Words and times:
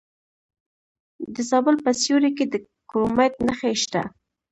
د 1.33 1.35
زابل 1.49 1.75
په 1.85 1.91
سیوري 2.01 2.31
کې 2.37 2.45
د 2.47 2.55
کرومایټ 2.89 3.33
نښې 3.47 3.71
شته. 3.81 4.01